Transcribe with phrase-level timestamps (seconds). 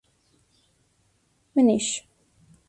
[1.55, 1.89] منیش!